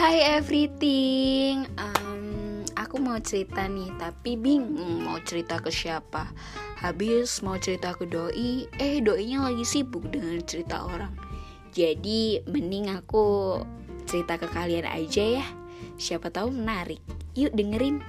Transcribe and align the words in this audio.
Hai 0.00 0.24
everything, 0.40 1.68
um, 1.76 2.64
aku 2.72 2.96
mau 2.96 3.20
cerita 3.20 3.68
nih, 3.68 3.92
tapi 4.00 4.32
bingung 4.32 5.04
mau 5.04 5.20
cerita 5.20 5.60
ke 5.60 5.68
siapa. 5.68 6.24
Habis 6.80 7.44
mau 7.44 7.60
cerita 7.60 7.92
ke 7.92 8.08
doi, 8.08 8.64
eh 8.80 9.04
doinya 9.04 9.52
lagi 9.52 9.60
sibuk 9.60 10.08
dengan 10.08 10.40
cerita 10.48 10.88
orang. 10.88 11.12
Jadi 11.76 12.40
mending 12.48 12.88
aku 12.96 13.60
cerita 14.08 14.40
ke 14.40 14.48
kalian 14.48 14.88
aja 14.88 15.44
ya. 15.44 15.46
Siapa 16.00 16.32
tahu 16.32 16.48
menarik. 16.48 17.04
Yuk 17.36 17.52
dengerin. 17.52 18.00